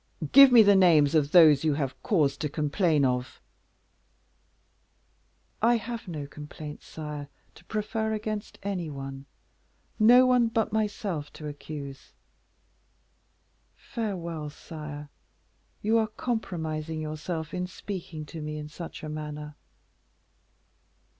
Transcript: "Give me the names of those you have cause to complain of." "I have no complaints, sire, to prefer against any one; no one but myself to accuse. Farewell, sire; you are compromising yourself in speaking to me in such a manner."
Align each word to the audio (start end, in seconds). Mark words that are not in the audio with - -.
"Give 0.31 0.51
me 0.51 0.63
the 0.63 0.75
names 0.75 1.13
of 1.13 1.31
those 1.31 1.63
you 1.63 1.75
have 1.75 2.01
cause 2.01 2.35
to 2.37 2.49
complain 2.49 3.05
of." 3.05 3.39
"I 5.61 5.77
have 5.77 6.07
no 6.07 6.25
complaints, 6.25 6.87
sire, 6.87 7.27
to 7.53 7.63
prefer 7.65 8.11
against 8.11 8.57
any 8.63 8.89
one; 8.89 9.27
no 9.99 10.25
one 10.25 10.47
but 10.47 10.73
myself 10.73 11.31
to 11.33 11.47
accuse. 11.47 12.13
Farewell, 13.75 14.49
sire; 14.49 15.09
you 15.83 15.99
are 15.99 16.07
compromising 16.07 16.99
yourself 16.99 17.53
in 17.53 17.67
speaking 17.67 18.25
to 18.25 18.41
me 18.41 18.57
in 18.57 18.69
such 18.69 19.03
a 19.03 19.07
manner." 19.09 19.55